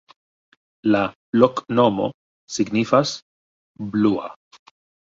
La 0.95 1.01
loknomo 1.43 2.09
signifas: 2.57 3.17
blua. 3.95 4.37